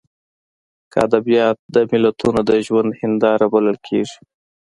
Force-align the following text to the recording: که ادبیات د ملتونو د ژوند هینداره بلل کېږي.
که 0.91 0.97
ادبیات 1.07 1.57
د 1.73 1.75
ملتونو 1.91 2.39
د 2.49 2.51
ژوند 2.65 2.89
هینداره 2.99 3.45
بلل 3.53 3.77
کېږي. 3.87 4.17